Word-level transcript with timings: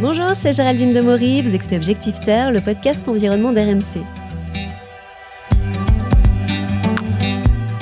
Bonjour, 0.00 0.32
c'est 0.34 0.52
Géraldine 0.52 0.92
Demory, 0.92 1.42
vous 1.42 1.54
écoutez 1.54 1.76
Objectif 1.76 2.18
Terre, 2.18 2.50
le 2.50 2.60
podcast 2.60 3.06
environnement 3.08 3.52
d'RMC. 3.52 4.02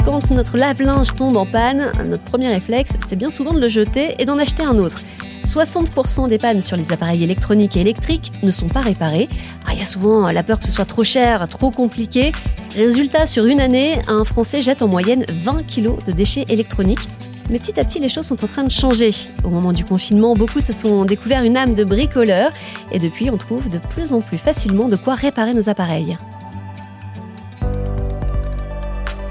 Quand 0.05 0.31
notre 0.31 0.59
lave-linge 0.59 1.15
tombe 1.17 1.39
en 1.39 1.47
panne, 1.47 1.91
notre 2.05 2.23
premier 2.23 2.49
réflexe, 2.49 2.93
c'est 3.09 3.17
bien 3.17 3.31
souvent 3.31 3.55
de 3.55 3.61
le 3.61 3.69
jeter 3.69 4.15
et 4.19 4.27
d'en 4.27 4.39
acheter 4.39 4.63
un 4.63 4.77
autre. 4.77 4.99
60% 5.47 6.29
des 6.29 6.37
pannes 6.37 6.61
sur 6.61 6.77
les 6.77 6.93
appareils 6.93 7.25
électroniques 7.25 7.79
et 7.79 7.81
électriques 7.81 8.31
ne 8.43 8.51
sont 8.51 8.69
pas 8.69 8.83
réparées. 8.83 9.31
Ah, 9.67 9.71
il 9.73 9.79
y 9.79 9.83
a 9.83 9.87
souvent 9.87 10.31
la 10.31 10.43
peur 10.43 10.59
que 10.59 10.67
ce 10.67 10.71
soit 10.73 10.85
trop 10.85 11.05
cher, 11.05 11.49
trop 11.49 11.71
compliqué. 11.71 12.33
Résultat, 12.77 13.25
sur 13.27 13.47
une 13.47 13.61
année, 13.61 13.99
un 14.07 14.25
Français 14.25 14.61
jette 14.61 14.83
en 14.83 14.89
moyenne 14.89 15.25
20 15.31 15.63
kg 15.67 16.05
de 16.05 16.13
déchets 16.13 16.45
électroniques. 16.49 17.09
Mais 17.53 17.59
petit 17.59 17.79
à 17.79 17.85
petit, 17.85 17.99
les 17.99 18.09
choses 18.09 18.25
sont 18.25 18.43
en 18.43 18.49
train 18.49 18.65
de 18.65 18.71
changer. 18.71 19.11
Au 19.45 19.51
moment 19.51 19.75
du 19.75 19.85
confinement, 19.85 20.33
beaucoup 20.33 20.61
se 20.61 20.73
sont 20.73 21.05
découverts 21.05 21.43
une 21.43 21.59
âme 21.59 21.75
de 21.75 21.85
bricoleur 21.85 22.51
et 22.91 22.99
depuis, 22.99 23.29
on 23.29 23.37
trouve 23.37 23.69
de 23.69 23.77
plus 23.77 24.15
en 24.15 24.23
plus 24.23 24.39
facilement 24.39 24.89
de 24.89 24.97
quoi 24.97 25.17
réparer 25.17 25.53
nos 25.53 25.69
appareils. 25.69 26.17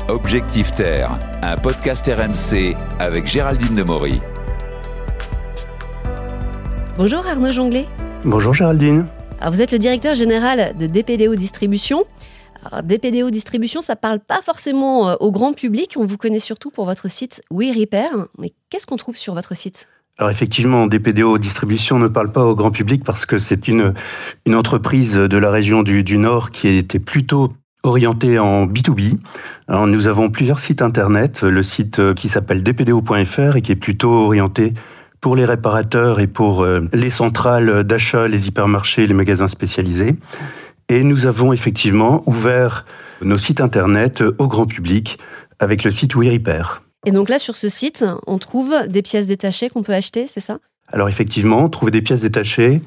Objectif 0.08 0.72
Terre, 0.72 1.18
un 1.42 1.58
podcast 1.58 2.06
RMC 2.06 2.76
avec 3.00 3.26
Géraldine 3.26 3.74
Demory. 3.74 4.22
Bonjour 6.98 7.26
Arnaud 7.26 7.52
Jonglet. 7.52 7.88
Bonjour 8.24 8.54
Géraldine. 8.54 9.08
Alors 9.40 9.52
vous 9.52 9.62
êtes 9.62 9.72
le 9.72 9.80
directeur 9.80 10.14
général 10.14 10.78
de 10.78 10.86
DPDO 10.86 11.34
Distribution. 11.34 12.04
DPDO 12.84 13.30
Distribution, 13.32 13.82
ça 13.82 13.96
parle 13.96 14.20
pas 14.20 14.42
forcément 14.42 15.10
euh, 15.10 15.16
au 15.20 15.32
grand 15.32 15.54
public. 15.54 15.96
On 15.98 16.06
vous 16.06 16.18
connaît 16.18 16.40
surtout 16.40 16.70
pour 16.70 16.86
votre 16.86 17.10
site 17.10 17.42
WeRepair. 17.52 18.28
Mais 18.38 18.54
qu'est-ce 18.70 18.86
qu'on 18.86 18.98
trouve 18.98 19.18
sur 19.18 19.34
votre 19.34 19.56
site? 19.56 19.88
Alors 20.18 20.30
effectivement, 20.30 20.88
DPDO 20.88 21.38
Distribution 21.38 21.98
ne 21.98 22.08
parle 22.08 22.32
pas 22.32 22.46
au 22.46 22.56
grand 22.56 22.72
public 22.72 23.04
parce 23.04 23.26
que 23.26 23.38
c'est 23.38 23.68
une, 23.68 23.94
entreprise 24.54 25.16
de 25.16 25.38
la 25.38 25.50
région 25.50 25.84
du, 25.84 26.18
Nord 26.18 26.52
qui 26.52 26.68
était 26.68 27.00
plutôt 27.00 27.54
orientée 27.84 28.38
en 28.38 28.68
B2B. 28.68 29.18
Alors 29.68 29.88
nous 29.88 30.08
avons 30.08 30.30
plusieurs 30.30 30.60
sites 30.60 30.82
internet, 30.84 31.42
le 31.42 31.64
site 31.64 32.00
euh, 32.00 32.14
qui 32.14 32.30
s'appelle 32.30 32.62
dpdo.fr 32.62 33.56
et 33.56 33.62
qui 33.62 33.72
est 33.72 33.76
plutôt 33.76 34.12
orienté 34.12 34.74
pour 35.22 35.36
les 35.36 35.46
réparateurs 35.46 36.20
et 36.20 36.28
pour 36.28 36.62
euh, 36.62 36.82
les 36.94 37.10
centrales 37.10 37.84
d'achat, 37.84 38.28
les 38.28 38.48
hypermarchés, 38.48 39.08
les 39.08 39.14
magasins 39.14 39.48
spécialisés. 39.48 40.16
Et 40.92 41.06
nous 41.06 41.26
avons 41.26 41.54
effectivement 41.54 42.22
ouvert 42.26 42.86
nos 43.22 43.38
sites 43.38 43.62
internet 43.62 44.22
au 44.40 44.48
grand 44.50 44.66
public 44.66 45.20
avec 45.60 45.86
le 45.86 45.90
site 45.90 46.16
WeRepair. 46.16 46.84
Et 47.06 47.12
donc 47.12 47.30
là, 47.30 47.40
sur 47.40 47.56
ce 47.56 47.70
site, 47.70 48.04
on 48.28 48.38
trouve 48.40 48.76
des 48.90 49.02
pièces 49.02 49.28
détachées 49.28 49.70
qu'on 49.70 49.84
peut 49.84 49.94
acheter, 49.94 50.28
c'est 50.28 50.42
ça? 50.42 50.58
Alors 50.90 51.08
effectivement, 51.08 51.64
on 51.64 51.70
trouve 51.70 51.92
des 51.92 52.02
pièces 52.02 52.20
détachées, 52.20 52.82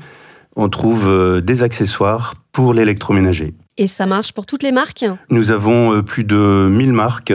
on 0.55 0.69
trouve 0.69 1.09
euh, 1.09 1.41
des 1.41 1.63
accessoires 1.63 2.35
pour 2.53 2.75
l'électroménager. 2.75 3.55
Et 3.79 3.87
ça 3.87 4.05
marche 4.05 4.33
pour 4.33 4.45
toutes 4.45 4.65
les 4.65 4.73
marques? 4.73 5.07
Nous 5.31 5.51
avons 5.51 5.95
euh, 5.95 6.03
plus 6.03 6.25
de 6.25 6.69
1000 6.71 6.93
marques, 6.93 7.33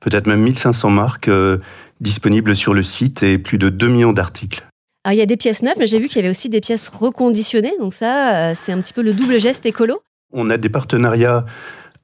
peut-être 0.00 0.26
même 0.26 0.40
1500 0.40 0.88
marques 0.88 1.28
euh, 1.28 1.58
disponibles 2.00 2.56
sur 2.56 2.72
le 2.72 2.82
site 2.82 3.22
et 3.22 3.36
plus 3.36 3.58
de 3.58 3.68
2 3.68 3.88
millions 3.88 4.14
d'articles. 4.14 4.67
Alors, 5.04 5.14
il 5.14 5.18
y 5.18 5.22
a 5.22 5.26
des 5.26 5.36
pièces 5.36 5.62
neuves, 5.62 5.76
mais 5.78 5.86
j'ai 5.86 5.98
vu 5.98 6.08
qu'il 6.08 6.16
y 6.16 6.20
avait 6.20 6.30
aussi 6.30 6.48
des 6.48 6.60
pièces 6.60 6.88
reconditionnées. 6.88 7.74
Donc 7.78 7.94
ça, 7.94 8.50
euh, 8.50 8.52
c'est 8.54 8.72
un 8.72 8.80
petit 8.80 8.92
peu 8.92 9.02
le 9.02 9.12
double 9.12 9.38
geste 9.38 9.64
écolo. 9.64 10.02
On 10.32 10.50
a 10.50 10.56
des 10.56 10.68
partenariats 10.68 11.46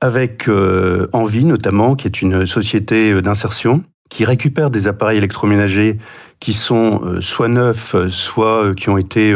avec 0.00 0.48
euh, 0.48 1.08
Envie 1.12 1.44
notamment, 1.44 1.96
qui 1.96 2.06
est 2.06 2.22
une 2.22 2.46
société 2.46 3.12
euh, 3.12 3.20
d'insertion, 3.20 3.82
qui 4.10 4.24
récupère 4.24 4.70
des 4.70 4.86
appareils 4.86 5.18
électroménagers 5.18 5.98
qui 6.40 6.52
sont 6.52 7.20
soit 7.20 7.48
neufs, 7.48 7.96
soit 8.10 8.74
qui 8.74 8.90
ont 8.90 8.98
été 8.98 9.34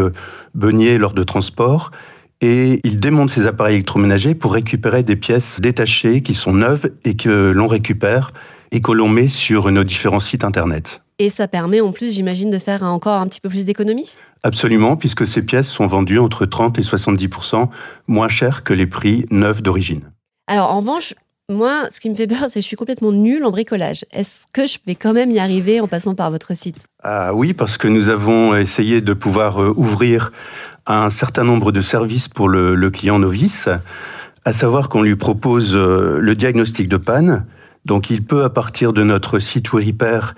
baignés 0.55 0.99
lors 0.99 1.15
de 1.15 1.23
transport. 1.23 1.91
Et 2.43 2.81
ils 2.85 3.01
démontent 3.01 3.31
ces 3.31 3.47
appareils 3.47 3.77
électroménagers 3.77 4.35
pour 4.35 4.53
récupérer 4.53 5.03
des 5.03 5.17
pièces 5.17 5.61
détachées 5.61 6.23
qui 6.23 6.35
sont 6.35 6.53
neuves 6.53 6.91
et 7.05 7.17
que 7.17 7.51
l'on 7.51 7.67
récupère 7.67 8.33
et 8.73 8.81
que 8.81 8.93
l'on 8.93 9.09
met 9.09 9.29
sur 9.29 9.71
nos 9.73 9.85
différents 9.85 10.21
sites 10.21 10.45
internet. 10.45 11.01
Et 11.21 11.31
ça 11.31 11.49
permet 11.49 11.81
en 11.81 11.91
plus, 11.91 12.15
j'imagine, 12.15 12.51
de 12.51 12.59
faire 12.59 12.85
encore 12.85 13.21
un 13.21 13.27
petit 13.27 13.41
peu 13.41 13.49
plus 13.49 13.65
d'économies 13.65 14.15
Absolument, 14.45 14.97
puisque 14.97 15.27
ces 15.27 15.43
pièces 15.43 15.69
sont 15.69 15.87
vendues 15.87 16.21
entre 16.21 16.47
30 16.47 16.79
et 16.79 16.83
70% 16.83 17.69
moins 18.07 18.29
chères 18.29 18.63
que 18.63 18.73
les 18.73 18.87
prix 18.87 19.27
neufs 19.31 19.63
d'origine. 19.63 20.13
Alors 20.47 20.71
en 20.71 20.79
revanche, 20.79 21.15
moi, 21.51 21.89
ce 21.91 21.99
qui 21.99 22.09
me 22.09 22.15
fait 22.15 22.27
peur, 22.27 22.45
c'est 22.45 22.55
que 22.55 22.61
je 22.61 22.67
suis 22.67 22.77
complètement 22.77 23.11
nulle 23.11 23.45
en 23.45 23.51
bricolage. 23.51 24.05
Est-ce 24.13 24.43
que 24.53 24.67
je 24.67 24.79
vais 24.87 24.95
quand 24.95 25.13
même 25.13 25.31
y 25.31 25.41
arriver 25.41 25.81
en 25.81 25.89
passant 25.89 26.15
par 26.15 26.31
votre 26.31 26.55
site? 26.55 26.87
Ah 27.03 27.35
oui, 27.35 27.53
parce 27.53 27.79
que 27.79 27.89
nous 27.89 28.11
avons 28.11 28.55
essayé 28.55 29.01
de 29.01 29.13
pouvoir 29.13 29.61
euh, 29.61 29.73
ouvrir 29.77 30.31
un 30.87 31.11
certain 31.11 31.45
nombre 31.45 31.73
de 31.73 31.81
services 31.81 32.29
pour 32.29 32.49
le, 32.49 32.75
le 32.75 32.91
client 32.91 33.19
novice, 33.19 33.69
à 34.45 34.53
savoir 34.53 34.89
qu'on 34.89 35.03
lui 35.03 35.17
propose 35.17 35.75
euh, 35.75 36.19
le 36.21 36.37
diagnostic 36.37 36.87
de 36.87 36.97
panne. 36.97 37.45
Donc 37.87 38.11
il 38.11 38.23
peut, 38.23 38.45
à 38.45 38.51
partir 38.51 38.93
de 38.93 39.03
notre 39.03 39.39
site 39.39 39.73
WeRepair, 39.73 40.35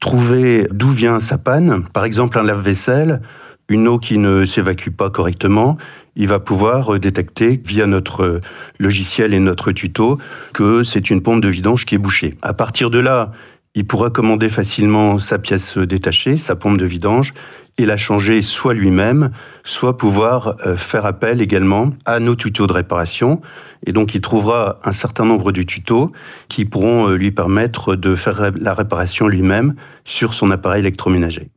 trouver 0.00 0.66
d'où 0.72 0.88
vient 0.88 1.20
sa 1.20 1.38
panne. 1.38 1.84
Par 1.92 2.04
exemple, 2.04 2.38
un 2.38 2.42
lave-vaisselle, 2.42 3.20
une 3.68 3.86
eau 3.86 3.98
qui 3.98 4.18
ne 4.18 4.44
s'évacue 4.44 4.90
pas 4.90 5.10
correctement. 5.10 5.76
Il 6.16 6.26
va 6.26 6.40
pouvoir 6.40 6.94
euh, 6.94 6.98
détecter 6.98 7.60
via 7.64 7.86
notre 7.86 8.22
euh, 8.22 8.40
logiciel 8.78 9.32
et 9.32 9.38
notre 9.38 9.70
tuto 9.72 10.18
que 10.52 10.82
c'est 10.82 11.10
une 11.10 11.22
pompe 11.22 11.40
de 11.40 11.48
vidange 11.48 11.86
qui 11.86 11.94
est 11.94 11.98
bouchée. 11.98 12.36
À 12.42 12.52
partir 12.52 12.90
de 12.90 12.98
là, 12.98 13.30
il 13.74 13.86
pourra 13.86 14.10
commander 14.10 14.48
facilement 14.48 15.18
sa 15.20 15.38
pièce 15.38 15.78
détachée, 15.78 16.36
sa 16.36 16.56
pompe 16.56 16.78
de 16.78 16.86
vidange, 16.86 17.32
et 17.80 17.86
la 17.86 17.96
changer 17.96 18.42
soit 18.42 18.74
lui-même, 18.74 19.30
soit 19.64 19.96
pouvoir 19.96 20.56
euh, 20.66 20.76
faire 20.76 21.06
appel 21.06 21.40
également 21.40 21.90
à 22.04 22.20
nos 22.20 22.34
tutos 22.34 22.66
de 22.66 22.72
réparation. 22.72 23.40
Et 23.86 23.92
donc, 23.92 24.14
il 24.14 24.20
trouvera 24.20 24.80
un 24.84 24.92
certain 24.92 25.24
nombre 25.24 25.52
de 25.52 25.62
tutos 25.62 26.12
qui 26.48 26.64
pourront 26.64 27.08
euh, 27.08 27.16
lui 27.16 27.30
permettre 27.30 27.96
de 27.96 28.14
faire 28.14 28.52
la 28.58 28.74
réparation 28.74 29.28
lui-même 29.28 29.74
sur 30.04 30.34
son 30.34 30.50
appareil 30.50 30.80
électroménager. 30.80 31.48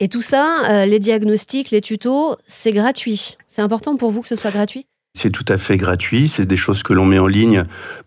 Et 0.00 0.08
tout 0.08 0.22
ça, 0.22 0.64
euh, 0.70 0.86
les 0.86 0.98
diagnostics, 0.98 1.70
les 1.70 1.80
tutos, 1.80 2.36
c'est 2.46 2.72
gratuit. 2.72 3.36
C'est 3.46 3.62
important 3.62 3.96
pour 3.96 4.10
vous 4.10 4.22
que 4.22 4.28
ce 4.28 4.36
soit 4.36 4.50
gratuit? 4.50 4.86
C'est 5.18 5.30
tout 5.30 5.44
à 5.48 5.58
fait 5.58 5.76
gratuit. 5.76 6.28
C'est 6.28 6.46
des 6.46 6.56
choses 6.56 6.84
que 6.84 6.92
l'on 6.92 7.04
met 7.04 7.18
en 7.18 7.26
ligne 7.26 7.64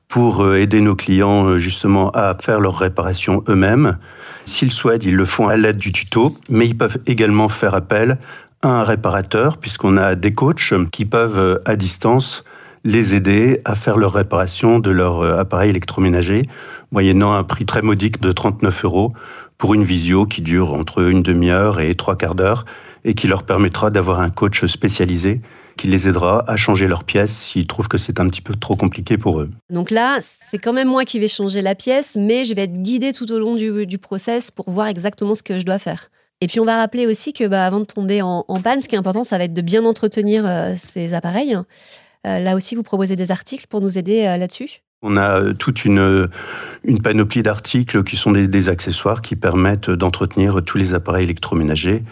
pour 0.07 0.43
euh, 0.45 0.61
aider 0.61 0.79
nos 0.79 0.95
clients 0.95 1.45
euh, 1.45 1.59
justement 1.59 2.09
à 2.11 2.37
faire 2.39 2.61
leur 2.61 2.77
réparation 2.77 3.43
eux-mêmes. 3.49 3.97
S'ils 4.45 4.71
souhaitent, 4.71 5.03
ils 5.03 5.17
le 5.17 5.25
font 5.25 5.49
à 5.49 5.57
l'aide 5.57 5.75
du 5.75 5.91
tuto, 5.91 6.37
mais 6.47 6.67
ils 6.67 6.77
peuvent 6.77 6.99
également 7.07 7.49
faire 7.49 7.75
appel 7.75 8.17
à 8.61 8.69
un 8.69 8.83
réparateur, 8.85 9.57
puisqu'on 9.57 9.97
a 9.97 10.15
des 10.15 10.31
coachs 10.33 10.73
qui 10.93 11.03
peuvent 11.03 11.37
euh, 11.37 11.57
à 11.65 11.75
distance 11.75 12.45
les 12.85 13.13
aider 13.13 13.59
à 13.65 13.75
faire 13.75 13.97
leur 13.97 14.13
réparation 14.13 14.79
de 14.79 14.89
leur 14.89 15.21
appareil 15.37 15.71
électroménager, 15.71 16.47
moyennant 16.93 17.33
un 17.33 17.43
prix 17.43 17.65
très 17.65 17.81
modique 17.81 18.21
de 18.21 18.31
39 18.31 18.85
euros 18.85 19.13
pour 19.57 19.73
une 19.73 19.83
visio 19.83 20.25
qui 20.25 20.41
dure 20.41 20.73
entre 20.73 21.03
une 21.03 21.23
demi-heure 21.23 21.81
et 21.81 21.93
trois 21.93 22.15
quarts 22.15 22.35
d'heure 22.35 22.65
et 23.05 23.13
qui 23.13 23.27
leur 23.27 23.43
permettra 23.43 23.89
d'avoir 23.89 24.19
un 24.19 24.29
coach 24.29 24.65
spécialisé 24.65 25.41
qui 25.77 25.87
les 25.87 26.07
aidera 26.07 26.43
à 26.47 26.57
changer 26.57 26.87
leurs 26.87 27.03
pièces 27.03 27.35
s'ils 27.35 27.67
trouvent 27.67 27.87
que 27.87 27.97
c'est 27.97 28.19
un 28.19 28.29
petit 28.29 28.41
peu 28.41 28.53
trop 28.55 28.75
compliqué 28.75 29.17
pour 29.17 29.39
eux. 29.41 29.49
Donc 29.69 29.89
là, 29.89 30.19
c'est 30.21 30.57
quand 30.57 30.73
même 30.73 30.87
moi 30.87 31.05
qui 31.05 31.19
vais 31.19 31.27
changer 31.27 31.61
la 31.61 31.75
pièce, 31.75 32.17
mais 32.19 32.45
je 32.45 32.53
vais 32.53 32.63
être 32.63 32.81
guidée 32.81 33.13
tout 33.13 33.31
au 33.31 33.39
long 33.39 33.55
du, 33.55 33.85
du 33.85 33.97
process 33.97 34.51
pour 34.51 34.69
voir 34.69 34.87
exactement 34.87 35.33
ce 35.33 35.43
que 35.43 35.59
je 35.59 35.65
dois 35.65 35.79
faire. 35.79 36.09
Et 36.41 36.47
puis 36.47 36.59
on 36.59 36.65
va 36.65 36.77
rappeler 36.77 37.05
aussi 37.05 37.33
que 37.33 37.47
bah, 37.47 37.65
avant 37.65 37.79
de 37.79 37.85
tomber 37.85 38.21
en, 38.21 38.45
en 38.47 38.61
panne, 38.61 38.81
ce 38.81 38.87
qui 38.87 38.95
est 38.95 38.97
important, 38.97 39.23
ça 39.23 39.37
va 39.37 39.43
être 39.45 39.53
de 39.53 39.61
bien 39.61 39.85
entretenir 39.85 40.43
euh, 40.45 40.73
ces 40.77 41.13
appareils. 41.13 41.55
Euh, 41.55 42.39
là 42.39 42.55
aussi, 42.55 42.75
vous 42.75 42.83
proposez 42.83 43.15
des 43.15 43.31
articles 43.31 43.67
pour 43.67 43.81
nous 43.81 43.97
aider 43.97 44.25
euh, 44.25 44.37
là-dessus 44.37 44.81
On 45.03 45.17
a 45.17 45.53
toute 45.53 45.85
une, 45.85 46.29
une 46.83 47.01
panoplie 47.01 47.43
d'articles 47.43 48.03
qui 48.03 48.15
sont 48.15 48.31
des, 48.31 48.47
des 48.47 48.69
accessoires 48.69 49.21
qui 49.21 49.35
permettent 49.35 49.91
d'entretenir 49.91 50.61
tous 50.63 50.79
les 50.79 50.93
appareils 50.95 51.25
électroménagers. 51.25 52.03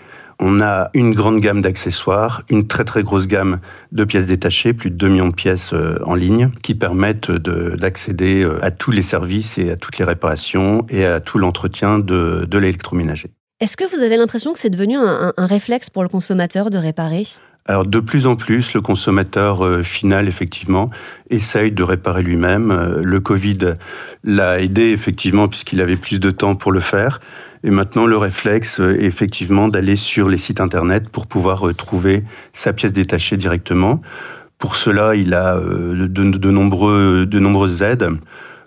On 0.41 0.61
a 0.61 0.89
une 0.94 1.13
grande 1.13 1.41
gamme 1.41 1.61
d'accessoires, 1.61 2.43
une 2.49 2.66
très 2.66 2.85
très 2.85 3.03
grosse 3.03 3.28
gamme 3.28 3.59
de 3.91 4.05
pièces 4.05 4.25
détachées, 4.25 4.73
plus 4.73 4.90
de 4.90 4.96
2 4.96 5.09
millions 5.09 5.28
de 5.28 5.34
pièces 5.34 5.73
euh, 5.73 5.99
en 6.05 6.16
ligne, 6.16 6.49
qui 6.61 6.75
permettent 6.75 7.29
de- 7.29 7.75
d'accéder 7.75 8.43
euh, 8.43 8.64
à 8.64 8.72
tous 8.72 8.91
les 8.91 9.02
services 9.02 9.58
et 9.58 9.72
à 9.72 9.75
toutes 9.75 9.97
les 9.97 10.05
réparations 10.05 10.85
et 10.90 11.05
à 11.05 11.19
tout 11.19 11.40
l'entretien 11.40 11.99
de, 11.99 12.47
l'électroménager. 12.53 13.31
Est-ce 13.59 13.75
que 13.75 13.84
vous 13.84 14.02
avez 14.02 14.16
l'impression 14.16 14.53
que 14.53 14.59
c'est 14.59 14.69
devenu 14.69 14.96
un 14.96 15.34
réflexe 15.37 15.90
pour 15.90 16.03
le 16.03 16.09
consommateur 16.09 16.69
de 16.69 16.78
réparer? 16.78 17.28
Alors 17.69 17.85
de 17.85 17.99
plus 17.99 18.25
en 18.25 18.35
plus, 18.35 18.73
le 18.73 18.81
consommateur 18.81 19.63
euh, 19.63 19.83
final, 19.83 20.27
effectivement, 20.27 20.89
essaye 21.29 21.71
de 21.71 21.83
réparer 21.83 22.23
lui-même. 22.23 22.71
Euh, 22.71 23.01
Le 23.03 23.19
Covid 23.19 23.75
l'a 24.23 24.59
aidé, 24.59 24.89
effectivement, 24.89 25.47
puisqu'il 25.47 25.79
avait 25.79 25.95
plus 25.95 26.19
de 26.19 26.31
temps 26.31 26.55
pour 26.55 26.71
le 26.71 26.79
faire. 26.79 27.21
Et 27.63 27.69
maintenant, 27.69 28.07
le 28.07 28.17
réflexe 28.17 28.79
euh, 28.79 28.99
est 28.99 29.05
effectivement 29.05 29.67
d'aller 29.67 29.95
sur 29.95 30.29
les 30.29 30.37
sites 30.37 30.61
Internet 30.61 31.09
pour 31.09 31.27
pouvoir 31.27 31.63
trouver 31.77 32.23
sa 32.53 32.73
pièce 32.73 32.91
détachée 32.91 33.37
directement. 33.37 34.01
Pour 34.57 34.75
cela, 34.75 35.13
il 35.13 35.35
a 35.35 35.55
de, 35.59 36.05
de 36.05 37.39
nombreuses 37.39 37.83
aides 37.83 38.09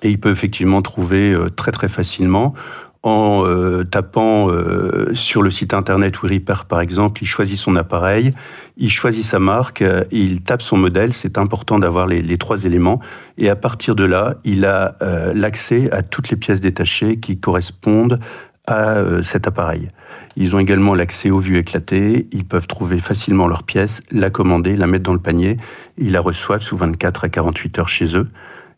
et 0.02 0.10
il 0.10 0.20
peut 0.20 0.30
effectivement 0.30 0.80
trouver 0.80 1.36
très 1.56 1.72
très 1.72 1.88
facilement 1.88 2.54
en 3.02 3.44
euh, 3.44 3.82
tapant 3.84 4.48
euh, 4.48 5.12
sur 5.12 5.42
le 5.42 5.50
site 5.50 5.74
internet 5.74 6.16
WeRepair 6.22 6.66
par 6.66 6.80
exemple, 6.80 7.22
il 7.22 7.26
choisit 7.26 7.58
son 7.58 7.74
appareil, 7.74 8.32
il 8.76 8.90
choisit 8.90 9.24
sa 9.24 9.40
marque, 9.40 9.82
euh, 9.82 10.04
il 10.12 10.42
tape 10.42 10.62
son 10.62 10.76
modèle, 10.76 11.12
c'est 11.12 11.36
important 11.36 11.78
d'avoir 11.78 12.06
les, 12.06 12.38
trois 12.38 12.64
éléments, 12.64 13.00
et 13.38 13.50
à 13.50 13.56
partir 13.56 13.96
de 13.96 14.04
là, 14.04 14.36
il 14.44 14.64
a 14.64 14.96
l'accès 15.34 15.90
à 15.90 16.02
toutes 16.02 16.30
les 16.30 16.36
pièces 16.36 16.60
détachées 16.60 17.18
qui 17.18 17.38
correspondent 17.38 18.18
à 18.66 19.22
cet 19.22 19.46
appareil. 19.46 19.90
Ils 20.36 20.54
ont 20.54 20.58
également 20.58 20.94
l'accès 20.94 21.30
aux 21.30 21.38
vues 21.38 21.58
éclatées, 21.58 22.26
ils 22.32 22.44
peuvent 22.44 22.66
trouver 22.66 22.98
facilement 22.98 23.46
leurs 23.46 23.64
pièces, 23.64 24.02
la 24.10 24.30
commander, 24.30 24.76
la 24.76 24.86
mettre 24.86 25.04
dans 25.04 25.12
le 25.12 25.18
panier, 25.18 25.56
ils 25.98 26.12
la 26.12 26.20
reçoivent 26.20 26.62
sous 26.62 26.76
24 26.76 27.24
à 27.24 27.28
48 27.28 27.78
heures 27.78 27.88
chez 27.88 28.16
eux 28.16 28.28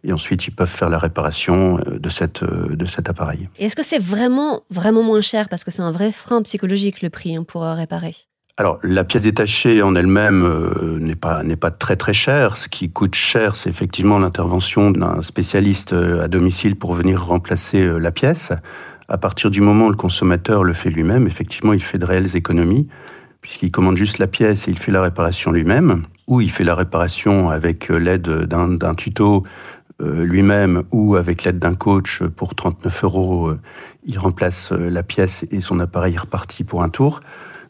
et 0.04 0.12
ensuite 0.12 0.46
ils 0.46 0.50
peuvent 0.52 0.70
faire 0.70 0.90
la 0.90 0.98
réparation 0.98 1.78
euh, 1.78 1.98
de, 1.98 2.08
cette, 2.08 2.42
euh, 2.42 2.76
de 2.76 2.86
cet 2.86 3.08
appareil. 3.08 3.48
est-ce 3.58 3.74
que 3.74 3.82
c'est 3.82 3.98
vraiment, 3.98 4.62
vraiment 4.70 5.02
moins 5.02 5.22
cher? 5.22 5.48
Parce 5.48 5.64
que 5.64 5.70
c'est 5.70 5.82
un 5.82 5.90
vrai 5.90 6.12
frein 6.12 6.42
psychologique 6.42 7.02
le 7.02 7.10
prix 7.10 7.34
hein, 7.34 7.42
pour 7.42 7.64
euh, 7.64 7.74
réparer. 7.74 8.14
Alors, 8.56 8.78
la 8.84 9.02
pièce 9.02 9.24
détachée 9.24 9.82
en 9.82 9.96
elle-même 9.96 10.48
n'est 11.00 11.16
pas 11.16 11.42
n'est 11.42 11.56
pas 11.56 11.72
très 11.72 11.96
très 11.96 12.12
chère. 12.12 12.56
Ce 12.56 12.68
qui 12.68 12.88
coûte 12.88 13.16
cher, 13.16 13.56
c'est 13.56 13.68
effectivement 13.68 14.16
l'intervention 14.20 14.92
d'un 14.92 15.22
spécialiste 15.22 15.92
à 15.92 16.28
domicile 16.28 16.76
pour 16.76 16.94
venir 16.94 17.20
remplacer 17.20 17.84
la 17.98 18.12
pièce. 18.12 18.52
À 19.08 19.18
partir 19.18 19.50
du 19.50 19.60
moment 19.60 19.86
où 19.86 19.90
le 19.90 19.96
consommateur 19.96 20.62
le 20.62 20.72
fait 20.72 20.90
lui-même, 20.90 21.26
effectivement, 21.26 21.72
il 21.72 21.82
fait 21.82 21.98
de 21.98 22.04
réelles 22.04 22.36
économies 22.36 22.86
puisqu'il 23.44 23.70
commande 23.70 23.98
juste 23.98 24.16
la 24.16 24.26
pièce 24.26 24.68
et 24.68 24.70
il 24.70 24.78
fait 24.78 24.90
la 24.90 25.02
réparation 25.02 25.52
lui-même, 25.52 26.04
ou 26.26 26.40
il 26.40 26.50
fait 26.50 26.64
la 26.64 26.74
réparation 26.74 27.50
avec 27.50 27.90
l'aide 27.90 28.26
d'un 28.26 28.94
tuto 28.94 29.44
lui-même 30.00 30.82
ou 30.93 31.17
avec 31.17 31.44
l'aide 31.44 31.58
d'un 31.58 31.75
coach 31.75 32.23
pour 32.23 32.55
39 32.55 33.05
euros, 33.05 33.49
euh, 33.49 33.61
il 34.05 34.19
remplace 34.19 34.73
euh, 34.73 34.91
la 34.91 35.02
pièce 35.02 35.46
et 35.50 35.61
son 35.61 35.81
appareil 35.81 36.14
est 36.14 36.19
reparti 36.19 36.64
pour 36.64 36.82
un 36.82 36.88
tour. 36.88 37.20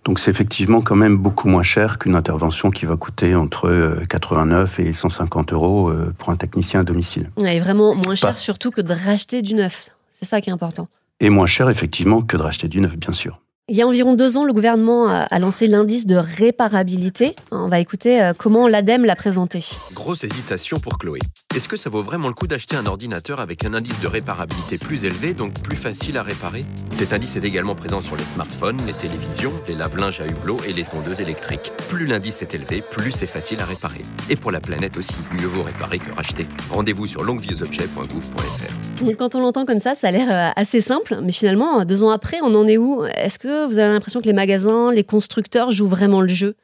Donc 0.04 0.18
c'est 0.18 0.30
effectivement 0.30 0.82
quand 0.82 0.96
même 0.96 1.16
beaucoup 1.16 1.48
moins 1.48 1.62
cher 1.62 1.98
qu'une 1.98 2.14
intervention 2.14 2.70
qui 2.70 2.84
va 2.84 2.96
coûter 2.96 3.34
entre 3.34 4.04
89 4.06 4.80
et 4.80 4.92
150 4.92 5.54
euros 5.54 5.90
pour 6.18 6.28
un 6.28 6.36
technicien 6.36 6.80
à 6.80 6.84
domicile. 6.84 7.30
Et 7.38 7.58
vraiment 7.58 7.94
moins 7.94 8.14
cher 8.14 8.36
surtout 8.36 8.70
que 8.70 8.82
de 8.82 8.92
racheter 8.92 9.40
du 9.40 9.54
neuf. 9.54 9.88
C'est 10.10 10.26
ça 10.26 10.42
qui 10.42 10.50
est 10.50 10.52
important. 10.52 10.88
Et 11.20 11.30
moins 11.30 11.46
cher 11.46 11.70
effectivement 11.70 12.20
que 12.20 12.36
de 12.36 12.42
racheter 12.42 12.68
du 12.68 12.82
neuf, 12.82 12.98
bien 12.98 13.14
sûr. 13.14 13.40
Il 13.68 13.76
y 13.76 13.80
a 13.80 13.86
environ 13.86 14.12
deux 14.12 14.36
ans, 14.36 14.44
le 14.44 14.52
gouvernement 14.52 15.08
a 15.08 15.38
lancé 15.38 15.68
l'indice 15.68 16.04
de 16.04 16.16
réparabilité. 16.16 17.34
On 17.50 17.68
va 17.68 17.80
écouter 17.80 18.22
euh, 18.22 18.34
comment 18.36 18.68
l'ADEME 18.68 19.06
l'a 19.06 19.16
présenté. 19.16 19.64
Grosse 19.94 20.22
hésitation 20.22 20.78
pour 20.78 20.98
Chloé. 20.98 21.20
Est-ce 21.54 21.68
que 21.68 21.76
ça 21.76 21.88
vaut 21.88 22.02
vraiment 22.02 22.26
le 22.26 22.34
coup 22.34 22.48
d'acheter 22.48 22.74
un 22.74 22.84
ordinateur 22.84 23.38
avec 23.38 23.64
un 23.64 23.74
indice 23.74 24.00
de 24.00 24.08
réparabilité 24.08 24.76
plus 24.76 25.04
élevé, 25.04 25.34
donc 25.34 25.62
plus 25.62 25.76
facile 25.76 26.18
à 26.18 26.24
réparer? 26.24 26.64
Cet 26.90 27.12
indice 27.12 27.36
est 27.36 27.44
également 27.44 27.76
présent 27.76 28.02
sur 28.02 28.16
les 28.16 28.24
smartphones, 28.24 28.78
les 28.88 28.92
télévisions, 28.92 29.52
les 29.68 29.76
lave-linges 29.76 30.20
à 30.20 30.26
hublot 30.26 30.56
et 30.66 30.72
les 30.72 30.82
tondeuses 30.82 31.20
électriques. 31.20 31.70
Plus 31.88 32.08
l'indice 32.08 32.42
est 32.42 32.54
élevé, 32.54 32.82
plus 32.82 33.12
c'est 33.12 33.28
facile 33.28 33.60
à 33.60 33.66
réparer. 33.66 34.02
Et 34.30 34.34
pour 34.34 34.50
la 34.50 34.60
planète 34.60 34.96
aussi, 34.96 35.18
mieux 35.40 35.46
vaut 35.46 35.62
réparer 35.62 36.00
que 36.00 36.12
racheter. 36.12 36.44
Rendez-vous 36.70 37.06
sur 37.06 37.22
longuevieuxobjets.gouv.fr. 37.22 39.14
Quand 39.16 39.36
on 39.36 39.40
l'entend 39.40 39.64
comme 39.64 39.78
ça, 39.78 39.94
ça 39.94 40.08
a 40.08 40.10
l'air 40.10 40.32
euh, 40.32 40.50
assez 40.56 40.80
simple, 40.80 41.20
mais 41.22 41.30
finalement, 41.30 41.84
deux 41.84 42.02
ans 42.02 42.10
après, 42.10 42.38
on 42.42 42.52
en 42.56 42.66
est 42.66 42.78
où? 42.78 43.04
Est-ce 43.04 43.38
que 43.38 43.64
vous 43.66 43.78
avez 43.78 43.92
l'impression 43.92 44.20
que 44.20 44.26
les 44.26 44.32
magasins, 44.32 44.90
les 44.92 45.04
constructeurs 45.04 45.70
jouent 45.70 45.86
vraiment 45.86 46.20
le 46.20 46.26
jeu? 46.26 46.56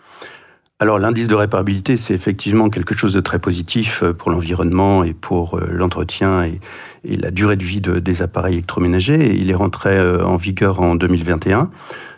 Alors 0.83 0.99
l'indice 0.99 1.27
de 1.27 1.35
réparabilité, 1.35 1.99
c'est 1.99 2.15
effectivement 2.15 2.71
quelque 2.71 2.97
chose 2.97 3.13
de 3.13 3.21
très 3.21 3.39
positif 3.39 4.03
euh, 4.03 4.15
pour 4.15 4.31
l'environnement 4.31 5.05
et 5.05 5.13
pour 5.13 5.59
euh, 5.59 5.67
l'entretien 5.71 6.45
et, 6.45 6.59
la 7.05 7.31
durée 7.31 7.57
de 7.57 7.65
vie 7.65 7.81
des 7.81 8.23
appareils 8.23 8.55
électroménagers. 8.55 9.35
il 9.35 9.51
est 9.51 9.55
rentré 9.55 9.97
euh, 9.97 10.25
en 10.25 10.37
vigueur 10.37 10.81
en 10.81 10.95
2021. 10.95 11.71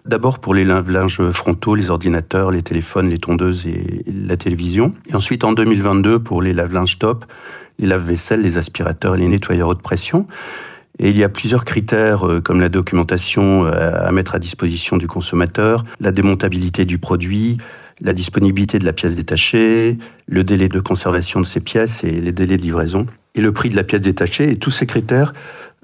D'abord 0.06 0.38
pour 0.38 0.54
les 0.54 0.64
lave-linges 0.64 1.30
frontaux, 1.30 1.74
les 1.74 1.90
ordinateurs, 1.90 2.52
les 2.52 2.62
téléphones, 2.62 3.08
les 3.08 3.18
tondeuses 3.18 3.66
et 3.66 4.04
la 4.06 4.36
télévision. 4.36 4.94
Et 5.08 5.14
ensuite 5.14 5.42
en 5.44 5.52
2022 5.52 6.20
pour 6.20 6.40
les 6.40 6.52
lave-linges 6.52 6.98
top, 6.98 7.24
les 7.78 7.86
lave-vaisselle, 7.86 8.42
les 8.42 8.58
aspirateurs 8.58 9.16
et 9.16 9.18
les 9.18 9.28
nettoyeurs 9.28 9.68
haute 9.68 9.82
pression. 9.82 10.26
Et 10.98 11.10
il 11.10 11.16
y 11.16 11.24
a 11.24 11.28
plusieurs 11.28 11.64
critères 11.64 12.26
comme 12.44 12.60
la 12.60 12.68
documentation 12.68 13.64
à 13.64 14.10
mettre 14.12 14.34
à 14.34 14.38
disposition 14.38 14.96
du 14.96 15.06
consommateur, 15.06 15.84
la 16.00 16.12
démontabilité 16.12 16.84
du 16.84 16.98
produit, 16.98 17.58
la 18.02 18.12
disponibilité 18.12 18.78
de 18.78 18.84
la 18.84 18.92
pièce 18.92 19.16
détachée, 19.16 19.96
le 20.26 20.44
délai 20.44 20.68
de 20.68 20.80
conservation 20.80 21.40
de 21.40 21.46
ces 21.46 21.60
pièces 21.60 22.04
et 22.04 22.20
les 22.20 22.32
délais 22.32 22.56
de 22.56 22.62
livraison, 22.62 23.06
et 23.34 23.40
le 23.40 23.52
prix 23.52 23.68
de 23.68 23.76
la 23.76 23.84
pièce 23.84 24.00
détachée. 24.00 24.50
Et 24.50 24.56
tous 24.56 24.70
ces 24.70 24.86
critères 24.86 25.32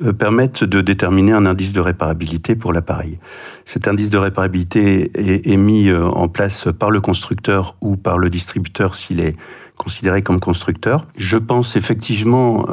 euh, 0.02 0.12
permettent 0.12 0.64
de 0.64 0.80
déterminer 0.80 1.32
un 1.32 1.46
indice 1.46 1.72
de 1.72 1.80
réparabilité 1.80 2.56
pour 2.56 2.72
l'appareil. 2.72 3.18
Cet 3.64 3.88
indice 3.88 4.10
de 4.10 4.18
réparabilité 4.18 5.10
est, 5.14 5.56
mis 5.56 5.92
en 5.92 6.28
place 6.28 6.68
par 6.78 6.90
le 6.90 7.00
constructeur 7.00 7.76
ou 7.80 7.96
par 7.96 8.18
le 8.18 8.30
distributeur 8.30 8.96
s'il 8.96 9.20
est 9.20 9.36
considéré 9.76 10.22
comme 10.22 10.40
constructeur. 10.40 11.06
Je 11.16 11.36
pense 11.36 11.76
effectivement 11.76 12.66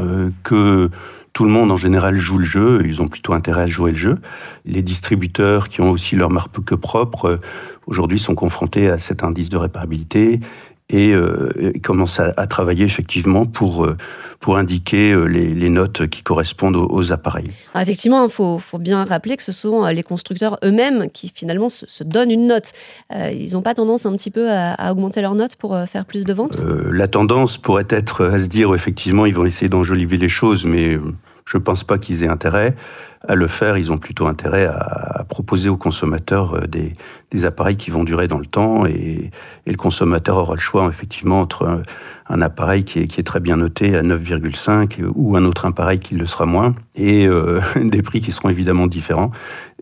que 0.44 0.90
tout 1.36 1.44
le 1.44 1.52
monde 1.52 1.70
en 1.70 1.76
général 1.76 2.16
joue 2.16 2.38
le 2.38 2.46
jeu, 2.46 2.82
ils 2.86 3.02
ont 3.02 3.10
plutôt 3.10 3.34
intérêt 3.34 3.64
à 3.64 3.68
jouer 3.68 3.92
le 3.92 3.98
jeu. 3.98 4.18
Les 4.64 4.82
distributeurs 4.82 5.68
qui 5.68 5.82
ont 5.82 5.92
aussi 5.92 6.16
leur 6.16 6.30
marque 6.30 6.76
propre, 6.78 7.26
euh, 7.26 7.38
aujourd'hui 7.88 8.20
sont 8.20 8.36
confrontés 8.36 8.90
à 8.90 8.98
cet 8.98 9.22
indice 9.22 9.50
de 9.50 9.58
réparabilité 9.58 10.40
et 10.90 11.14
euh, 11.14 11.74
commencent 11.84 12.20
à, 12.20 12.48
travailler 12.48 12.86
effectivement 12.86 13.46
pour, 13.46 13.86
euh, 13.86 13.98
pour 14.40 14.58
indiquer 14.58 15.14
euh, 15.14 15.26
les, 15.26 15.70
notes 15.70 16.08
qui 16.08 16.22
correspondent 16.22 16.76
aux, 16.76 17.12
appareils. 17.12 17.50
Ah, 17.74 17.82
effectivement, 17.82 18.24
il 18.24 18.30
faut, 18.30 18.60
faut, 18.60 18.78
bien 18.78 19.04
rappeler 19.04 19.36
que 19.36 19.44
ce 19.44 19.52
sont 19.52 19.86
les 19.88 20.04
constructeurs 20.04 20.60
eux-mêmes 20.64 21.10
qui 21.12 21.32
finalement 21.34 21.70
se, 21.70 22.04
donnent 22.04 22.32
une 22.32 22.48
note. 22.48 22.72
ils 23.12 23.54
n'ont 23.54 23.64
pas 23.64 23.74
tendance 23.74 24.06
un 24.06 24.16
petit 24.16 24.30
peu 24.30 24.52
à, 24.52 24.92
augmenter 24.92 25.22
leur 25.22 25.34
note 25.34 25.56
pour 25.56 25.76
faire 25.88 26.06
plus 26.06 26.24
de 26.24 26.34
ventes? 26.34 26.62
La 26.92 27.08
tendance 27.08 27.58
pourrait 27.58 27.88
être 27.90 28.26
à 28.26 28.40
se 28.40 28.48
dire 28.48 28.74
effectivement 28.76 29.26
ils 29.26 29.34
vont 29.34 29.46
essayer 29.46 29.70
d'enjoliver 29.70 30.18
les 30.18 30.30
choses, 30.30 30.66
mais 30.66 31.00
je 31.46 31.58
ne 31.58 31.64
pense 31.64 31.84
pas 31.84 31.98
qu'ils 31.98 32.24
aient 32.24 32.28
intérêt 32.28 32.76
à 33.28 33.36
le 33.36 33.48
faire. 33.48 33.78
Ils 33.78 33.92
ont 33.92 33.98
plutôt 33.98 34.28
intérêt 34.28 34.66
à, 34.66 35.24
proposer 35.30 35.70
aux 35.70 35.78
consommateurs 35.78 36.56
euh, 36.56 36.68
des, 36.68 36.94
appareils 37.46 37.76
qui 37.76 37.92
vont 37.92 38.06
durer 38.06 38.28
dans 38.28 38.38
le 38.38 38.46
temps 38.46 38.86
et, 38.86 39.30
le 39.68 39.76
consommateur 39.76 40.38
aura 40.38 40.54
le 40.54 40.60
choix 40.60 40.88
effectivement 40.88 41.42
entre 41.42 41.84
un, 42.30 42.42
appareil 42.42 42.86
qui 42.86 43.00
est, 43.00 43.08
qui 43.08 43.20
est, 43.20 43.24
très 43.24 43.40
bien 43.42 43.58
noté 43.58 43.96
à 43.96 44.04
9,5 44.04 45.04
ou 45.16 45.36
un 45.36 45.44
autre 45.44 45.66
appareil 45.66 46.00
qui 46.00 46.16
le 46.16 46.26
sera 46.26 46.46
moins 46.46 46.74
et 46.96 47.28
euh, 47.28 47.60
des 47.84 48.02
prix 48.02 48.22
qui 48.22 48.32
seront 48.32 48.50
évidemment 48.50 48.88
différents. 48.88 49.32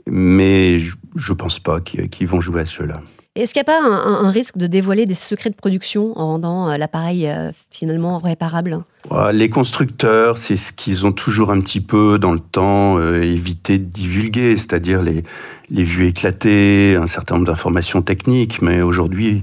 Mais 0.08 0.80
je 0.80 0.94
ne 1.16 1.34
pense 1.34 1.60
pas 1.60 1.80
qu'ils 1.80 2.28
vont 2.28 2.42
jouer 2.42 2.62
à 2.62 2.66
cela. 2.66 3.02
Est-ce 3.36 3.52
qu'il 3.52 3.62
n'y 3.62 3.74
a 3.74 3.82
pas 3.82 3.82
un, 3.82 4.30
risque 4.30 4.58
de 4.58 4.68
dévoiler 4.68 5.08
des 5.08 5.16
secrets 5.16 5.50
de 5.50 5.56
production 5.56 6.16
en 6.20 6.28
rendant 6.28 6.70
euh, 6.70 6.78
l'appareil 6.78 7.28
euh, 7.28 7.52
finalement 7.72 8.20
réparable? 8.20 8.84
Les 9.32 9.50
constructeurs, 9.50 10.38
c'est 10.38 10.56
ce 10.56 10.72
qu'ils 10.72 11.08
ont 11.08 11.12
toujours 11.12 11.50
un 11.50 11.60
petit 11.60 11.82
peu 11.82 12.20
dans 12.20 12.32
le 12.32 12.40
temps 12.40 13.00
euh, 13.00 13.24
évité 13.24 13.80
de 13.80 13.86
divulguer, 13.86 14.56
c'est-à-dire 14.56 15.02
les, 15.02 15.24
vues 15.72 16.10
éclatées, 16.10 16.96
un 16.96 17.08
certain 17.08 17.36
nombre 17.36 17.48
d'informations 17.48 18.04
techniques, 18.04 18.62
mais 18.62 18.84
aujourd'hui, 18.84 19.42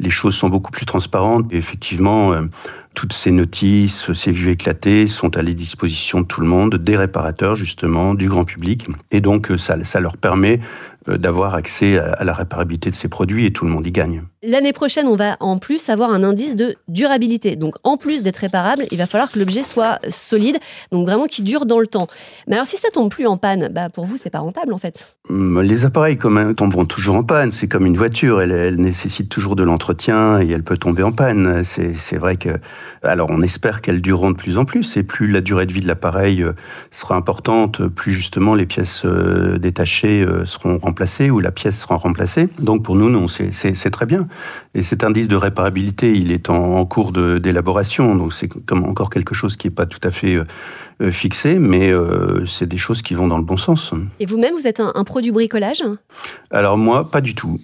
les 0.00 0.10
choses 0.10 0.34
sont 0.34 0.48
beaucoup 0.48 0.72
plus 0.72 0.84
transparentes. 0.84 1.46
Et 1.52 1.58
effectivement, 1.58 2.34
toutes 2.98 3.12
ces 3.12 3.30
notices, 3.30 4.12
ces 4.12 4.32
vues 4.32 4.50
éclatées 4.50 5.06
sont 5.06 5.36
à 5.36 5.42
la 5.42 5.52
disposition 5.52 6.22
de 6.22 6.26
tout 6.26 6.40
le 6.40 6.48
monde, 6.48 6.74
des 6.74 6.96
réparateurs 6.96 7.54
justement, 7.54 8.12
du 8.12 8.28
grand 8.28 8.42
public. 8.42 8.88
Et 9.12 9.20
donc, 9.20 9.52
ça, 9.56 9.84
ça 9.84 10.00
leur 10.00 10.16
permet 10.16 10.58
euh, 11.08 11.16
d'avoir 11.16 11.54
accès 11.54 11.98
à 11.98 12.24
la 12.24 12.32
réparabilité 12.32 12.90
de 12.90 12.94
ces 12.94 13.08
produits 13.08 13.46
et 13.46 13.52
tout 13.52 13.64
le 13.64 13.70
monde 13.70 13.86
y 13.86 13.92
gagne. 13.92 14.24
L'année 14.42 14.72
prochaine, 14.72 15.06
on 15.06 15.16
va 15.16 15.36
en 15.40 15.58
plus 15.58 15.88
avoir 15.88 16.10
un 16.10 16.22
indice 16.22 16.56
de 16.56 16.76
durabilité. 16.88 17.56
Donc 17.56 17.74
en 17.82 17.96
plus 17.96 18.22
d'être 18.22 18.38
réparable, 18.38 18.84
il 18.90 18.98
va 18.98 19.06
falloir 19.06 19.30
que 19.30 19.38
l'objet 19.38 19.62
soit 19.62 20.00
solide, 20.08 20.58
donc 20.92 21.06
vraiment 21.06 21.26
qui 21.26 21.42
dure 21.42 21.66
dans 21.66 21.78
le 21.78 21.86
temps. 21.86 22.08
Mais 22.46 22.56
alors 22.56 22.66
si 22.66 22.76
ça 22.76 22.88
tombe 22.92 23.10
plus 23.10 23.26
en 23.26 23.36
panne, 23.36 23.68
bah 23.72 23.88
pour 23.90 24.04
vous, 24.06 24.16
c'est 24.16 24.30
pas 24.30 24.40
rentable 24.40 24.72
en 24.72 24.78
fait. 24.78 25.16
Hum, 25.28 25.62
les 25.62 25.84
appareils 25.84 26.18
comme, 26.18 26.54
tomberont 26.54 26.84
toujours 26.84 27.14
en 27.14 27.22
panne. 27.22 27.52
C'est 27.52 27.68
comme 27.68 27.86
une 27.86 27.96
voiture, 27.96 28.42
elle, 28.42 28.52
elle 28.52 28.80
nécessite 28.80 29.28
toujours 29.28 29.56
de 29.56 29.62
l'entretien 29.62 30.40
et 30.40 30.50
elle 30.50 30.64
peut 30.64 30.78
tomber 30.78 31.02
en 31.02 31.12
panne. 31.12 31.62
C'est 31.64 32.18
vrai 32.18 32.36
que 32.36 32.50
alors 33.02 33.28
on 33.30 33.42
espère 33.42 33.80
qu'elles 33.80 34.00
dureront 34.00 34.30
de 34.30 34.36
plus 34.36 34.58
en 34.58 34.64
plus 34.64 34.96
et 34.96 35.02
plus 35.02 35.28
la 35.28 35.40
durée 35.40 35.66
de 35.66 35.72
vie 35.72 35.80
de 35.80 35.88
l'appareil 35.88 36.42
euh, 36.42 36.52
sera 36.90 37.16
importante, 37.16 37.86
plus 37.88 38.12
justement 38.12 38.54
les 38.54 38.66
pièces 38.66 39.02
euh, 39.04 39.58
détachées 39.58 40.26
seront 40.44 40.78
remplacées 40.78 41.30
ou 41.30 41.40
la 41.40 41.50
pièce 41.50 41.80
sera 41.80 41.96
remplacée. 41.96 42.48
Donc 42.58 42.84
pour 42.84 42.96
nous, 42.96 43.08
non, 43.08 43.26
c'est 43.28 43.90
très 43.90 44.06
bien. 44.06 44.26
Et 44.74 44.82
cet 44.82 45.04
indice 45.04 45.28
de 45.28 45.36
réparabilité, 45.36 46.12
il 46.12 46.30
est 46.30 46.50
en, 46.50 46.84
cours 46.86 47.12
d'élaboration, 47.12 48.14
donc 48.14 48.32
c'est 48.32 48.48
comme 48.48 48.84
encore 48.84 49.10
quelque 49.10 49.34
chose 49.34 49.56
qui 49.56 49.66
n'est 49.66 49.74
pas 49.74 49.86
tout 49.86 50.00
à 50.02 50.10
fait 50.10 50.36
euh, 50.36 50.44
euh, 51.00 51.10
fixé, 51.10 51.58
mais 51.58 51.90
euh, 51.90 52.44
c'est 52.46 52.66
des 52.66 52.76
choses 52.76 53.02
qui 53.02 53.14
vont 53.14 53.28
dans 53.28 53.38
le 53.38 53.44
bon 53.44 53.56
sens. 53.56 53.92
Et 54.20 54.26
vous-même, 54.26 54.54
vous 54.54 54.66
êtes 54.66 54.80
un, 54.80 54.92
un 54.94 55.04
pro 55.04 55.20
du 55.20 55.32
bricolage? 55.32 55.82
Alors 56.50 56.78
moi, 56.78 57.10
pas 57.10 57.20
du 57.20 57.34
tout. 57.34 57.58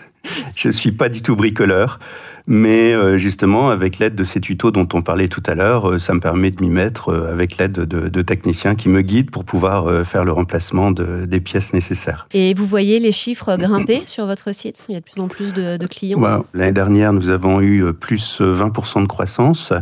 je 0.56 0.68
suis 0.68 0.92
pas 0.92 1.08
du 1.08 1.22
tout 1.22 1.36
bricoleur. 1.36 1.98
Mais 2.46 2.92
euh, 2.92 3.18
justement, 3.18 3.70
avec 3.70 3.98
l'aide 3.98 4.14
de 4.14 4.24
ces 4.24 4.40
tutos 4.40 4.70
dont 4.70 4.88
on 4.94 5.02
parlait 5.02 5.28
tout 5.28 5.42
à 5.46 5.54
l'heure, 5.54 5.88
euh, 5.88 5.98
ça 5.98 6.12
me 6.12 6.20
permet 6.20 6.50
de 6.50 6.60
m'y 6.60 6.70
mettre 6.70 7.10
euh, 7.10 7.30
avec 7.30 7.56
l'aide 7.56 7.72
de, 7.72 8.22
techniciens 8.22 8.74
qui 8.74 8.88
me 8.88 9.02
guident 9.02 9.30
pour 9.30 9.44
pouvoir 9.44 10.06
faire 10.06 10.24
le 10.24 10.32
remplacement 10.32 10.92
des 10.92 11.40
pièces 11.40 11.72
nécessaires. 11.72 12.24
Et 12.32 12.54
vous 12.54 12.66
voyez 12.66 13.00
les 13.00 13.10
chiffres 13.10 13.56
grimper 13.56 14.02
sur 14.06 14.26
votre 14.26 14.54
site? 14.54 14.84
Il 14.88 14.94
y 14.94 14.96
a 14.96 15.00
de 15.00 15.04
plus 15.04 15.20
en 15.20 15.26
plus 15.26 15.52
de, 15.52 15.86
clients 15.86 16.44
L'année 16.54 16.72
dernière, 16.72 17.12
nous 17.12 17.28
avons 17.28 17.60
eu 17.60 17.92
plus 17.92 18.40
20% 18.40 19.02
de 19.02 19.06
croissance. 19.06 19.72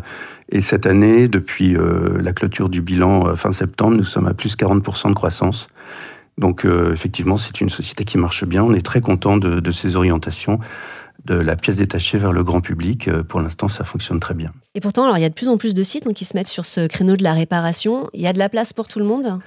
Et 0.50 0.62
cette 0.62 0.86
année, 0.86 1.28
depuis 1.28 1.76
la 2.18 2.32
clôture 2.32 2.70
du 2.70 2.80
bilan 2.80 3.36
fin 3.36 3.52
septembre, 3.52 3.96
nous 3.96 4.04
sommes 4.04 4.26
à 4.26 4.34
plus 4.34 4.56
40% 4.56 5.10
de 5.10 5.14
croissance. 5.14 5.68
Donc 6.38 6.64
effectivement, 6.64 7.36
c'est 7.36 7.60
une 7.60 7.68
société 7.68 8.04
qui 8.04 8.16
marche 8.16 8.44
bien. 8.44 8.64
On 8.64 8.72
est 8.72 8.84
très 8.84 9.02
content 9.02 9.36
de, 9.36 9.60
de 9.60 9.70
ces 9.70 9.96
orientations 9.96 10.60
de 11.24 11.34
la 11.34 11.56
pièce 11.56 11.76
détachée 11.76 12.18
vers 12.18 12.32
le 12.32 12.42
grand 12.44 12.60
public. 12.60 13.08
Euh, 13.08 13.22
pour 13.22 13.40
l'instant, 13.40 13.68
ça 13.68 13.84
fonctionne 13.84 14.20
très 14.20 14.34
bien. 14.34 14.52
Et 14.74 14.80
pourtant, 14.80 15.04
alors, 15.04 15.18
il 15.18 15.20
y 15.20 15.24
a 15.24 15.28
de 15.28 15.34
plus 15.34 15.48
en 15.48 15.56
plus 15.56 15.74
de 15.74 15.82
sites 15.82 16.06
hein, 16.06 16.12
qui 16.14 16.24
se 16.24 16.36
mettent 16.36 16.48
sur 16.48 16.64
ce 16.64 16.86
créneau 16.86 17.16
de 17.16 17.22
la 17.22 17.32
réparation. 17.32 18.08
Il 18.14 18.20
y 18.20 18.26
a 18.26 18.32
de 18.32 18.38
la 18.38 18.48
place 18.48 18.72
pour 18.72 18.88
tout 18.88 18.98
le 18.98 19.04
monde? 19.04 19.38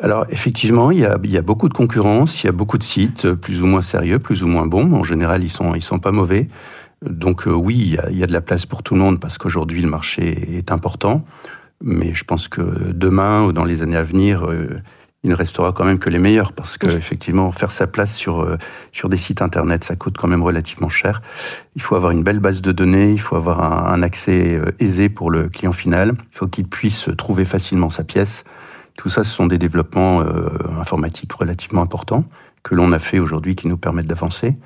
Alors, 0.00 0.26
effectivement, 0.30 0.90
il 0.90 1.00
y, 1.00 1.04
a, 1.04 1.18
il 1.22 1.30
y 1.30 1.38
a 1.38 1.42
beaucoup 1.42 1.68
de 1.68 1.74
concurrence, 1.74 2.42
il 2.42 2.46
y 2.46 2.48
a 2.48 2.52
beaucoup 2.52 2.78
de 2.78 2.82
sites, 2.82 3.24
euh, 3.24 3.34
plus 3.34 3.62
ou 3.62 3.66
moins 3.66 3.82
sérieux, 3.82 4.18
plus 4.18 4.42
ou 4.42 4.46
moins 4.46 4.66
bons. 4.66 4.92
En 4.92 5.02
général, 5.02 5.42
ils 5.42 5.50
sont, 5.50 5.74
ils 5.74 5.82
sont 5.82 5.98
pas 5.98 6.12
mauvais. 6.12 6.48
Donc 7.04 7.46
euh, 7.46 7.52
oui, 7.52 7.76
il 7.76 7.94
y, 7.94 7.98
a, 7.98 8.10
il 8.10 8.18
y, 8.18 8.22
a, 8.22 8.26
de 8.26 8.32
la 8.32 8.40
place 8.40 8.66
pour 8.66 8.82
tout 8.82 8.94
le 8.94 9.00
monde 9.00 9.20
parce 9.20 9.38
qu'aujourd'hui, 9.38 9.82
le 9.82 9.88
marché 9.88 10.56
est 10.56 10.72
important. 10.72 11.24
Mais 11.82 12.14
je 12.14 12.24
pense 12.24 12.48
que 12.48 12.62
demain 12.92 13.44
ou 13.44 13.52
dans 13.52 13.64
les 13.64 13.82
années 13.82 13.98
à 13.98 14.02
venir, 14.02 14.48
il 15.26 15.30
ne 15.30 15.34
restera 15.34 15.72
quand 15.72 15.84
même 15.84 15.98
que 15.98 16.08
les 16.08 16.20
meilleurs 16.20 16.52
parce 16.52 16.78
que 16.78 16.86
effectivement 16.86 17.50
faire 17.50 17.72
sa 17.72 17.88
place 17.88 18.14
sur 18.14 18.42
euh, 18.42 18.56
sur 18.92 19.08
des 19.08 19.16
sites 19.16 19.42
internet 19.42 19.82
ça 19.82 19.96
coûte 19.96 20.16
quand 20.16 20.28
même 20.28 20.42
relativement 20.42 20.88
cher. 20.88 21.20
Il 21.74 21.82
faut 21.82 21.96
avoir 21.96 22.12
une 22.12 22.22
belle 22.22 22.38
base 22.38 22.62
de 22.62 22.70
données, 22.70 23.10
il 23.10 23.20
faut 23.20 23.34
avoir 23.34 23.90
un, 23.92 24.02
accès 24.02 24.54
euh, 24.54 24.70
aisé 24.78 25.08
pour 25.08 25.32
le 25.32 25.48
client 25.48 25.72
final, 25.72 26.14
il 26.16 26.38
faut 26.38 26.46
qu'il 26.46 26.68
puisse 26.68 27.10
trouver 27.18 27.44
facilement 27.44 27.90
sa 27.90 28.04
pièce. 28.04 28.44
Tout 28.96 29.08
ça, 29.08 29.24
ce 29.24 29.32
sont 29.32 29.46
des 29.46 29.58
développements 29.58 30.20
euh, 30.20 30.48
informatiques 30.78 31.32
relativement 31.32 31.82
importants 31.82 32.24
que 32.62 32.76
l'on 32.76 32.92
a 32.92 33.00
fait 33.00 33.18
aujourd'hui 33.18 33.56
qui 33.56 33.66
nous 33.66 33.76
permettent 33.76 34.06
d'avancer. 34.06 34.56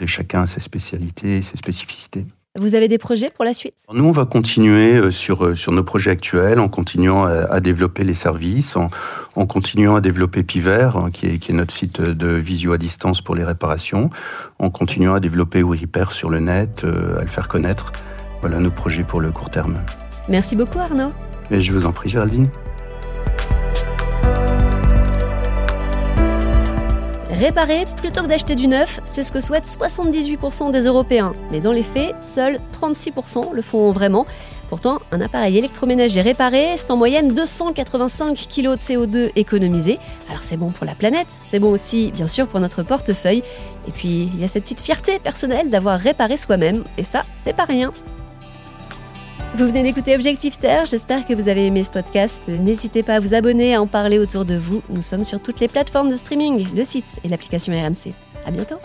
Et 0.00 0.08
chacun 0.08 0.42
a 0.42 0.46
ses 0.48 0.60
spécialités, 0.60 1.42
ses 1.42 1.56
spécificités. 1.56 2.26
Vous 2.60 2.74
avez 2.74 2.88
des 2.88 2.98
projets 2.98 3.28
pour 3.34 3.44
la 3.44 3.54
suite? 3.54 3.74
Nous, 3.92 4.04
on 4.04 4.10
va 4.10 4.24
continuer 4.24 4.94
euh, 4.94 5.10
sur, 5.10 5.44
euh, 5.44 5.54
sur 5.54 5.70
nos 5.70 5.84
projets 5.84 6.10
actuels 6.10 6.58
en 6.58 6.68
continuant 6.68 7.24
à, 7.24 7.60
développer 7.60 8.02
les 8.02 8.14
services, 8.14 8.76
en, 8.76 8.90
en, 9.36 9.46
continuant 9.46 9.94
à 9.94 10.00
développer 10.00 10.42
Piver, 10.42 10.90
hein, 10.94 11.10
qui, 11.12 11.26
est, 11.26 11.38
qui 11.38 11.52
est 11.52 11.54
notre 11.54 11.72
site 11.72 12.00
de 12.00 12.28
visio 12.28 12.72
à 12.72 12.78
distance 12.78 13.20
pour 13.20 13.36
les 13.36 13.44
réparations, 13.44 14.10
en 14.58 14.70
continuant 14.70 15.14
à 15.14 15.20
développer 15.20 15.62
WeRepair 15.62 16.10
sur 16.10 16.30
le 16.30 16.40
net, 16.40 16.82
euh, 16.84 17.18
à 17.18 17.22
le 17.22 17.28
faire 17.28 17.46
connaître. 17.46 17.92
Voilà 18.40 18.58
nos 18.58 18.70
projets 18.70 19.04
pour 19.04 19.20
le 19.20 19.30
court 19.30 19.50
terme. 19.50 19.80
Merci 20.28 20.56
beaucoup 20.56 20.78
Arnaud. 20.78 21.12
Et 21.50 21.60
je 21.60 21.72
vous 21.72 21.86
en 21.86 21.92
prie 21.92 22.08
Géraldine. 22.08 22.48
Réparer 27.38 27.84
plutôt 27.96 28.22
que 28.22 28.26
d'acheter 28.26 28.56
du 28.56 28.66
neuf, 28.66 28.98
c'est 29.06 29.22
ce 29.22 29.30
que 29.30 29.40
souhaitent 29.40 29.64
78% 29.64 30.72
des 30.72 30.86
Européens. 30.86 31.34
Mais 31.52 31.60
dans 31.60 31.70
les 31.70 31.84
faits, 31.84 32.16
seuls 32.20 32.58
36% 32.72 33.52
le 33.52 33.62
font 33.62 33.92
vraiment. 33.92 34.26
Pourtant, 34.68 34.98
un 35.12 35.20
appareil 35.20 35.56
électroménager 35.56 36.20
réparé, 36.20 36.74
c'est 36.76 36.90
en 36.90 36.96
moyenne 36.96 37.28
285 37.28 38.48
kg 38.52 38.62
de 38.62 38.76
CO2 38.76 39.30
économisés. 39.36 40.00
Alors 40.28 40.42
c'est 40.42 40.56
bon 40.56 40.72
pour 40.72 40.84
la 40.84 40.96
planète, 40.96 41.28
c'est 41.48 41.60
bon 41.60 41.70
aussi 41.70 42.10
bien 42.10 42.26
sûr 42.26 42.48
pour 42.48 42.58
notre 42.58 42.82
portefeuille. 42.82 43.44
Et 43.86 43.92
puis, 43.92 44.28
il 44.34 44.40
y 44.40 44.44
a 44.44 44.48
cette 44.48 44.64
petite 44.64 44.80
fierté 44.80 45.20
personnelle 45.20 45.70
d'avoir 45.70 46.00
réparé 46.00 46.36
soi-même. 46.36 46.82
Et 46.98 47.04
ça, 47.04 47.22
c'est 47.44 47.54
pas 47.54 47.66
rien. 47.66 47.92
Vous 49.56 49.64
venez 49.64 49.82
d'écouter 49.82 50.14
Objectif 50.14 50.58
Terre, 50.58 50.84
j'espère 50.86 51.26
que 51.26 51.34
vous 51.34 51.48
avez 51.48 51.66
aimé 51.66 51.82
ce 51.82 51.90
podcast. 51.90 52.42
N'hésitez 52.48 53.02
pas 53.02 53.14
à 53.14 53.20
vous 53.20 53.34
abonner, 53.34 53.74
à 53.74 53.82
en 53.82 53.86
parler 53.86 54.18
autour 54.18 54.44
de 54.44 54.54
vous. 54.54 54.82
Nous 54.88 55.02
sommes 55.02 55.24
sur 55.24 55.40
toutes 55.40 55.58
les 55.60 55.68
plateformes 55.68 56.10
de 56.10 56.14
streaming, 56.14 56.66
le 56.74 56.84
site 56.84 57.18
et 57.24 57.28
l'application 57.28 57.72
RMC. 57.72 58.12
À 58.46 58.50
bientôt 58.50 58.76